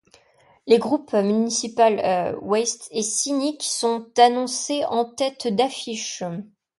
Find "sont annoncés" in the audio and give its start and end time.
3.61-4.83